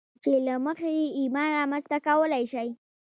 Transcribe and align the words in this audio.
چې 0.23 0.31
له 0.45 0.55
مخې 0.65 0.89
يې 0.99 1.07
ايمان 1.19 1.47
رامنځته 1.59 1.97
کولای 2.07 2.43
شئ. 2.51 2.69